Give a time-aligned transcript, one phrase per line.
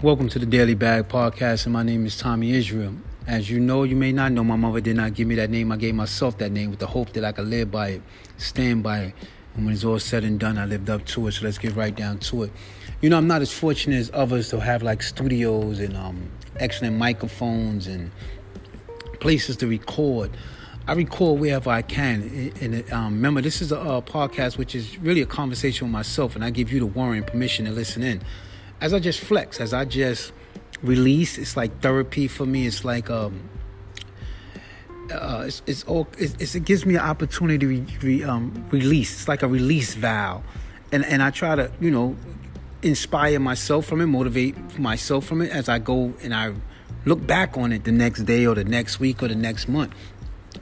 [0.00, 2.94] Welcome to the Daily Bag Podcast, and my name is Tommy Israel.
[3.26, 5.72] As you know, you may not know, my mother did not give me that name.
[5.72, 8.02] I gave myself that name with the hope that I could live by it,
[8.36, 9.14] stand by it.
[9.56, 11.32] And when it's all said and done, I lived up to it.
[11.32, 12.52] So let's get right down to it.
[13.00, 16.30] You know, I'm not as fortunate as others to have like studios and um,
[16.60, 18.12] excellent microphones and
[19.18, 20.30] places to record.
[20.86, 22.52] I record wherever I can.
[22.60, 26.36] And um, remember, this is a, a, podcast which is really a conversation with myself,
[26.36, 28.22] and I give you the warrant permission to listen in
[28.80, 30.32] as I just flex, as I just
[30.82, 32.66] release, it's like therapy for me.
[32.66, 33.48] It's like um,
[35.12, 39.12] uh, it's, it's all it's, it gives me an opportunity to re, re, um, release.
[39.12, 40.42] It's like a release valve,
[40.92, 42.16] and and I try to you know
[42.82, 46.54] inspire myself from it, motivate myself from it as I go and I
[47.04, 49.92] look back on it the next day or the next week or the next month.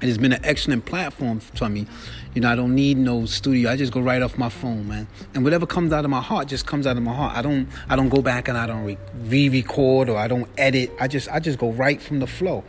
[0.00, 1.86] It has been an excellent platform for me.
[2.34, 3.70] You know, I don't need no studio.
[3.70, 5.08] I just go right off my phone, man.
[5.34, 7.36] And whatever comes out of my heart just comes out of my heart.
[7.36, 10.90] I don't I don't go back and I don't re-record or I don't edit.
[10.98, 12.64] I just I just go right from the flow.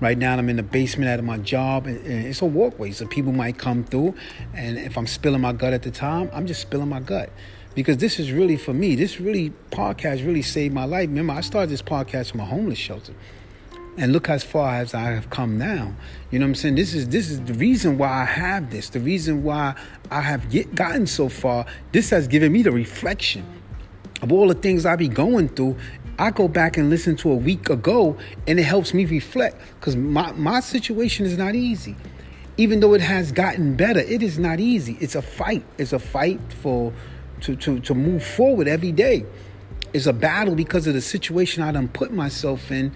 [0.00, 3.32] Right now, I'm in the basement of my job, and it's a walkway, so people
[3.32, 4.14] might come through.
[4.52, 7.30] And if I'm spilling my gut at the time, I'm just spilling my gut
[7.74, 8.96] because this is really for me.
[8.96, 11.08] This really podcast really saved my life.
[11.08, 13.14] Remember, I started this podcast from a homeless shelter
[13.96, 15.94] and look as far as I have come now.
[16.30, 16.74] You know what I'm saying?
[16.74, 18.88] This is this is the reason why I have this.
[18.88, 19.74] The reason why
[20.10, 21.66] I have get, gotten so far.
[21.92, 23.44] This has given me the reflection
[24.22, 25.76] of all the things I be going through.
[26.18, 29.96] I go back and listen to a week ago, and it helps me reflect because
[29.96, 31.96] my my situation is not easy.
[32.56, 34.96] Even though it has gotten better, it is not easy.
[35.00, 35.64] It's a fight.
[35.76, 36.92] It's a fight for
[37.42, 39.24] to to to move forward every day.
[39.92, 42.92] It's a battle because of the situation I done put myself in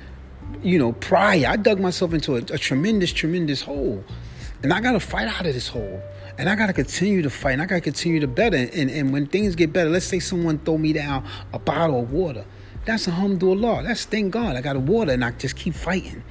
[0.62, 4.04] you know, prior, I dug myself into a, a tremendous, tremendous hole.
[4.62, 6.02] And I got to fight out of this hole.
[6.36, 7.52] And I got to continue to fight.
[7.52, 8.56] And I got to continue to better.
[8.56, 12.12] And, and when things get better, let's say someone throw me down a bottle of
[12.12, 12.44] water.
[12.84, 13.82] That's a alhamdulillah.
[13.84, 14.56] That's thank God.
[14.56, 16.22] I got a water and I just keep fighting.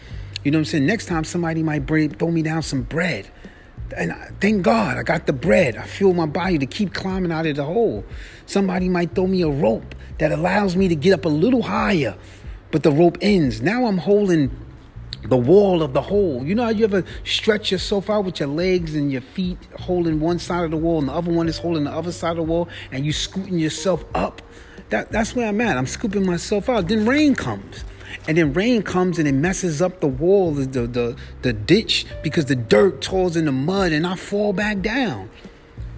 [0.44, 0.85] You know what I'm saying?
[0.85, 3.30] Next time somebody might bring, throw me down some bread.
[3.96, 5.78] And I, thank God I got the bread.
[5.78, 8.03] I fuel my body to keep climbing out of the hole.
[8.46, 12.18] Somebody might throw me a rope that allows me to get up a little higher
[12.72, 13.61] but the rope ends.
[13.61, 14.51] Now I'm holding
[15.23, 16.44] the wall of the hole.
[16.45, 20.19] You know how you ever stretch yourself out with your legs and your feet holding
[20.19, 22.38] one side of the wall and the other one is holding the other side of
[22.38, 24.41] the wall and you scooting yourself up?
[24.89, 25.77] That, that's where I'm at.
[25.77, 26.88] I'm scooping myself out.
[26.88, 27.83] Then rain comes.
[28.27, 32.06] And then rain comes and it messes up the wall, the, the, the, the ditch,
[32.23, 35.29] because the dirt falls in the mud and I fall back down.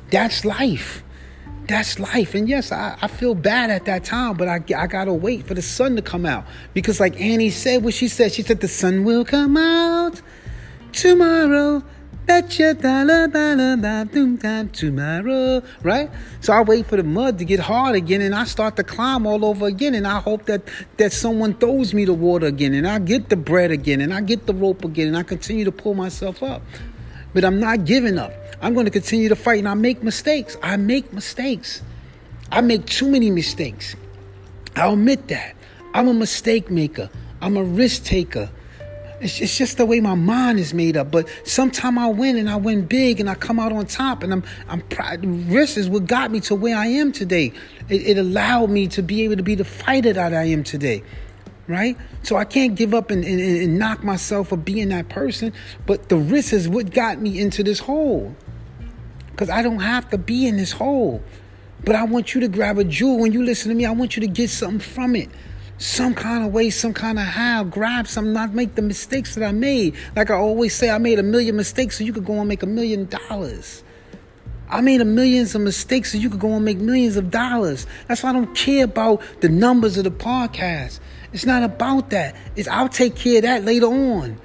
[0.09, 1.03] That's life
[1.69, 2.33] that's life.
[2.33, 5.53] And yes, I, I feel bad at that time, but I, I gotta wait for
[5.53, 6.45] the sun to come out.
[6.73, 10.19] Because, like Annie said, what she said, she said, the sun will come out
[10.91, 11.83] tomorrow.
[12.25, 15.63] Betcha dollar dollar doom time tomorrow.
[15.83, 16.11] Right?
[16.41, 19.25] So I wait for the mud to get hard again and I start to climb
[19.25, 19.95] all over again.
[19.95, 20.61] And I hope that,
[20.97, 24.21] that someone throws me the water again and I get the bread again and I
[24.21, 26.61] get the rope again and I continue to pull myself up.
[27.33, 28.33] But I'm not giving up.
[28.61, 30.57] I'm going to continue to fight and I make mistakes.
[30.61, 31.81] I make mistakes.
[32.51, 33.95] I make too many mistakes.
[34.75, 35.55] I'll admit that.
[35.93, 37.09] I'm a mistake maker.
[37.41, 38.49] I'm a risk taker.
[39.21, 41.11] It's, it's just the way my mind is made up.
[41.11, 44.31] But sometimes I win and I win big and I come out on top and
[44.31, 45.25] I'm I'm proud.
[45.25, 47.51] Risk is what got me to where I am today.
[47.89, 51.03] It, it allowed me to be able to be the fighter that I am today
[51.67, 51.95] right?
[52.23, 55.53] So I can't give up and, and, and, knock myself for being that person.
[55.85, 58.35] But the risk is what got me into this hole
[59.39, 61.23] because I don't have to be in this hole.
[61.85, 63.85] But I want you to grab a jewel when you listen to me.
[63.85, 65.29] I want you to get something from it.
[65.77, 67.63] Some kind of way, some kind of how.
[67.63, 69.95] Grab some, not make the mistakes that I made.
[70.13, 72.63] Like I always say, I made a million mistakes so you could go and make
[72.63, 73.81] a million dollars.
[74.67, 77.87] I made a millions of mistakes so you could go and make millions of dollars.
[78.09, 80.99] That's why I don't care about the numbers of the podcast.
[81.31, 82.35] It's not about that.
[82.57, 84.37] It's I'll take care of that later on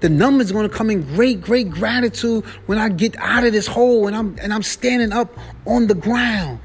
[0.00, 4.06] the numbers to come in great, great gratitude when I get out of this hole
[4.06, 5.36] and I'm and I'm standing up
[5.66, 6.60] on the ground.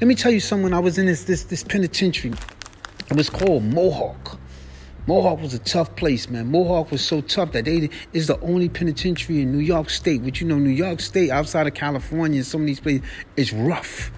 [0.00, 0.72] Let me tell you something.
[0.72, 2.34] I was in this this this penitentiary.
[3.10, 4.38] It was called Mohawk.
[5.08, 6.52] Mohawk was a tough place, man.
[6.52, 10.22] Mohawk was so tough that they is the only penitentiary in New York State.
[10.22, 13.02] Which you know, New York State, outside of California, and some of these places,
[13.36, 14.12] is rough.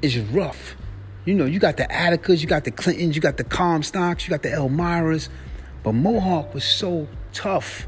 [0.00, 0.76] It's rough.
[1.26, 4.30] You know, you got the Atticas, you got the Clintons, you got the Comstocks, you
[4.30, 5.28] got the Elmiras.
[5.82, 7.86] But Mohawk was so tough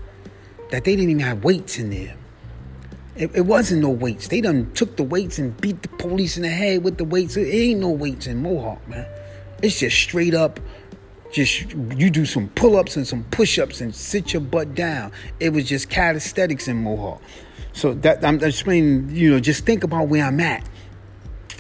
[0.71, 2.15] that they didn't even have weights in there.
[3.17, 4.29] It, it, wasn't no weights.
[4.29, 7.37] They done took the weights and beat the police in the head with the weights.
[7.37, 9.07] It ain't no weights in Mohawk, man.
[9.61, 10.61] It's just straight up,
[11.33, 15.11] just you do some pull ups and some push ups and sit your butt down.
[15.41, 17.21] It was just calisthenics in Mohawk.
[17.73, 20.69] So that I'm explaining, you know, just think about where I'm at.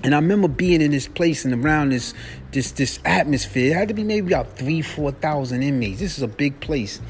[0.04, 2.14] And I remember being in this place and around this
[2.52, 3.72] this this atmosphere.
[3.72, 5.98] It had to be maybe about three, four thousand inmates.
[5.98, 7.00] This is a big place.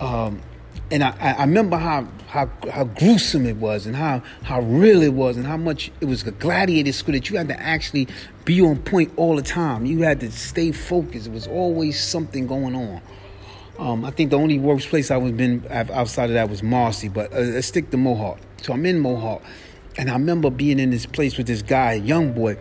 [0.00, 0.42] Um,
[0.90, 5.12] and I, I remember how, how how gruesome it was and how how real it
[5.12, 8.08] was and how much it was a gladiator school that you had to actually
[8.44, 9.84] be on point all the time.
[9.84, 11.26] You had to stay focused.
[11.26, 13.02] It was always something going on.
[13.78, 17.08] Um, I think the only worst place I was been outside of that was Marcy,
[17.08, 18.38] but uh, let's stick to Mohawk.
[18.62, 19.42] So I'm in Mohawk,
[19.96, 22.56] and I remember being in this place with this guy, young boy,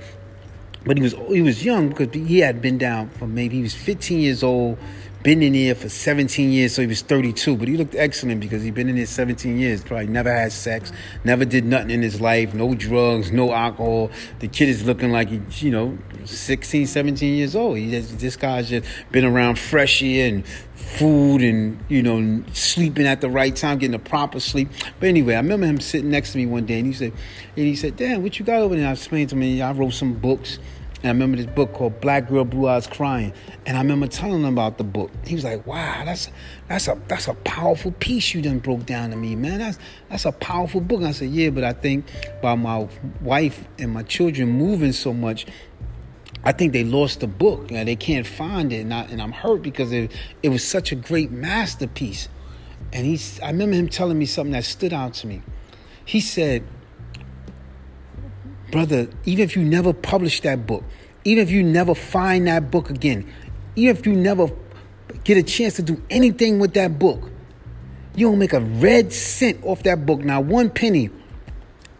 [0.85, 3.73] but he was he was young because he had been down for maybe he was
[3.73, 4.77] 15 years old
[5.23, 7.57] been in here for 17 years, so he was 32.
[7.57, 9.83] But he looked excellent because he'd been in here 17 years.
[9.83, 10.91] Probably never had sex,
[11.23, 14.11] never did nothing in his life, no drugs, no alcohol.
[14.39, 17.77] The kid is looking like he, you know, 16, 17 years old.
[17.77, 23.05] He just, this guy's just been around fresh air and food and, you know, sleeping
[23.05, 24.69] at the right time, getting a proper sleep.
[24.99, 27.13] But anyway, I remember him sitting next to me one day and he said,
[27.55, 28.87] and he said, Damn, what you got over there?
[28.87, 30.59] I explained to him, I wrote some books.
[31.03, 33.31] And I remember this book called Black Girl Blue Eyes Crying.
[33.67, 35.11] And I remember telling him about the book.
[35.25, 36.29] He was like, Wow, that's
[36.67, 39.59] that's a that's a powerful piece you done broke down to me, man.
[39.59, 39.77] That's
[40.09, 40.99] that's a powerful book.
[40.99, 42.05] And I said, Yeah, but I think
[42.41, 42.87] by my
[43.21, 45.45] wife and my children moving so much,
[46.43, 47.69] I think they lost the book.
[47.69, 48.81] You know, they can't find it.
[48.81, 50.11] And, I, and I'm hurt because it,
[50.41, 52.27] it was such a great masterpiece.
[52.91, 55.43] And he's I remember him telling me something that stood out to me.
[56.05, 56.63] He said,
[58.71, 60.83] brother, even if you never publish that book,
[61.23, 63.31] even if you never find that book again,
[63.75, 64.49] even if you never
[65.23, 67.29] get a chance to do anything with that book,
[68.15, 70.21] you don't make a red cent off that book.
[70.21, 71.09] Now, one penny,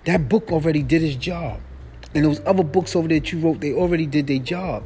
[0.06, 1.60] that book already did its job.
[2.16, 4.84] And those other books over there that you wrote, they already did their job.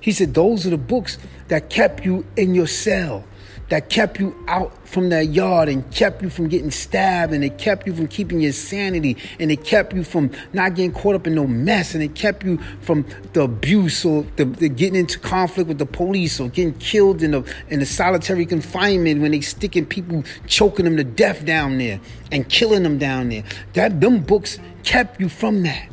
[0.00, 1.18] He said, Those are the books
[1.48, 3.24] that kept you in your cell
[3.70, 7.56] that kept you out from that yard and kept you from getting stabbed and it
[7.56, 11.26] kept you from keeping your sanity and it kept you from not getting caught up
[11.26, 15.18] in no mess and it kept you from the abuse or the, the getting into
[15.20, 19.40] conflict with the police or getting killed in the in the solitary confinement when they
[19.40, 22.00] sticking people choking them to death down there
[22.32, 23.44] and killing them down there.
[23.74, 25.88] That them books kept you from that.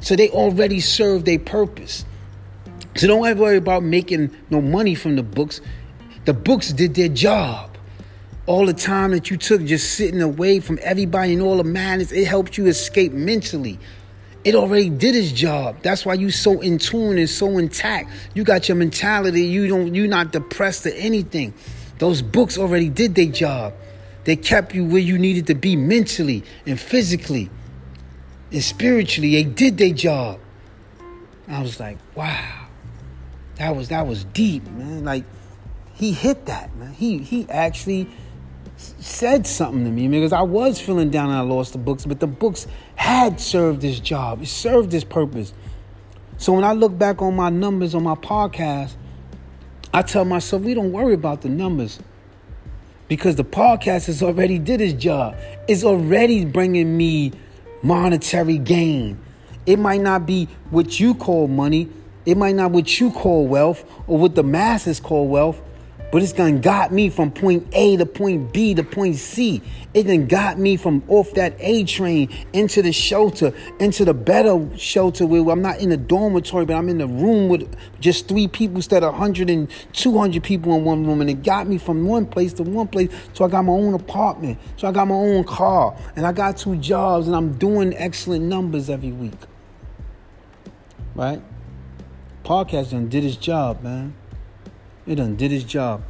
[0.00, 2.06] So they already served their purpose.
[2.96, 5.60] So don't ever worry about making no money from the books
[6.24, 7.70] the books did their job.
[8.46, 12.10] All the time that you took just sitting away from everybody and all the madness,
[12.10, 13.78] it helped you escape mentally.
[14.44, 15.76] It already did its job.
[15.82, 18.10] That's why you so in tune and so intact.
[18.34, 19.42] You got your mentality.
[19.42, 19.94] You don't.
[19.94, 21.54] You're not depressed or anything.
[21.98, 23.74] Those books already did their job.
[24.24, 27.50] They kept you where you needed to be mentally and physically
[28.50, 29.32] and spiritually.
[29.32, 30.40] They did their job.
[31.46, 32.66] I was like, wow,
[33.56, 35.04] that was that was deep, man.
[35.04, 35.24] Like
[36.02, 36.92] he hit that, man.
[36.94, 38.08] He he actually
[38.76, 42.18] said something to me because I was feeling down and I lost the books, but
[42.18, 42.66] the books
[42.96, 44.42] had served this job.
[44.42, 45.54] It served this purpose.
[46.38, 48.94] So when I look back on my numbers on my podcast,
[49.94, 52.00] I tell myself we don't worry about the numbers
[53.06, 55.36] because the podcast has already did its job.
[55.68, 57.30] It's already bringing me
[57.84, 59.20] monetary gain.
[59.66, 61.90] It might not be what you call money.
[62.26, 65.62] It might not what you call wealth or what the masses call wealth
[66.12, 69.62] but it's gonna got me from point A to point B to point C.
[69.94, 74.68] It done got me from off that A train into the shelter, into the better
[74.76, 78.46] shelter where I'm not in a dormitory, but I'm in a room with just three
[78.46, 81.22] people instead of 100 and 200 people in one room.
[81.22, 83.10] And it got me from one place to one place.
[83.32, 84.58] So I got my own apartment.
[84.76, 85.96] So I got my own car.
[86.14, 89.38] And I got two jobs and I'm doing excellent numbers every week.
[91.14, 91.42] Right?
[92.44, 94.14] Podcast done did his job, man.
[95.06, 96.02] It done did his job.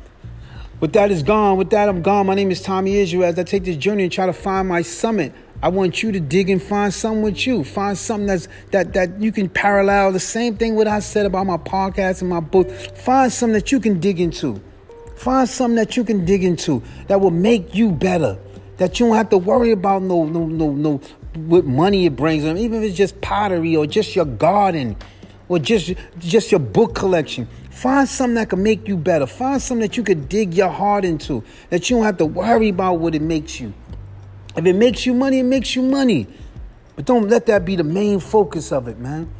[0.81, 1.57] With that is gone.
[1.57, 2.27] With that, I'm gone.
[2.27, 3.25] My name is Tommy Israel.
[3.25, 5.33] As I take this journey and try to find my summit,
[5.63, 7.65] I want you to dig and find something with you.
[7.65, 10.13] Find something that's that that you can parallel.
[10.13, 12.71] The same thing what I said about my podcast and my book.
[12.71, 14.61] Find something that you can dig into.
[15.17, 18.37] Find something that you can dig into that will make you better.
[18.77, 21.01] That you don't have to worry about no no no no
[21.35, 22.59] what money it brings them.
[22.59, 24.97] Even if it's just pottery or just your garden
[25.49, 27.49] or just just your book collection.
[27.73, 29.27] Find something that can make you better.
[29.27, 32.69] Find something that you can dig your heart into, that you don't have to worry
[32.69, 33.73] about what it makes you.
[34.55, 36.27] If it makes you money, it makes you money.
[36.95, 39.33] But don't let that be the main focus of it, man.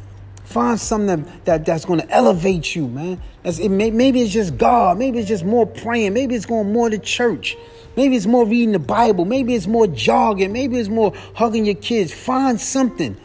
[0.45, 3.21] Find something that, that that's going to elevate you, man.
[3.43, 4.97] That's, it may, maybe it's just God.
[4.97, 6.13] Maybe it's just more praying.
[6.13, 7.55] Maybe it's going more to church.
[7.95, 9.25] Maybe it's more reading the Bible.
[9.25, 10.51] Maybe it's more jogging.
[10.51, 12.11] Maybe it's more hugging your kids.
[12.11, 13.15] Find something.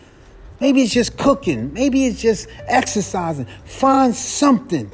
[0.60, 1.72] Maybe it's just cooking.
[1.72, 3.46] Maybe it's just exercising.
[3.64, 4.92] Find something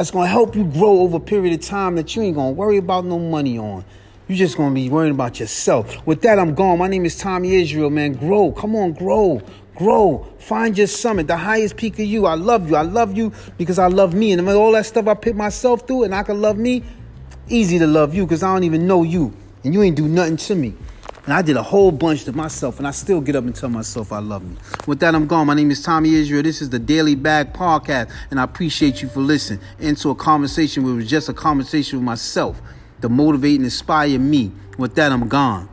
[0.00, 2.54] that's going to help you grow over a period of time that you ain't going
[2.54, 3.84] to worry about no money on.
[4.28, 6.06] You're just going to be worrying about yourself.
[6.06, 6.78] With that, I'm gone.
[6.78, 8.14] My name is Tommy Israel, man.
[8.14, 8.50] Grow.
[8.50, 9.42] Come on, grow.
[9.74, 12.24] grow, find your summit, the highest peak of you.
[12.24, 12.76] I love you.
[12.76, 14.32] I love you because I love me.
[14.32, 16.82] And all that stuff I put myself through and I can love me,
[17.50, 19.34] easy to love you because I don't even know you.
[19.64, 20.72] And you ain't do nothing to me.
[21.24, 23.68] And I did a whole bunch to myself, and I still get up and tell
[23.68, 24.56] myself I love me.
[24.86, 25.46] With that, I'm gone.
[25.46, 26.42] My name is Tommy Israel.
[26.42, 30.84] This is the Daily Bag Podcast, and I appreciate you for listening into a conversation
[30.84, 32.60] it was just a conversation with myself
[33.02, 34.50] to motivate and inspire me.
[34.78, 35.68] With that, I'm gone.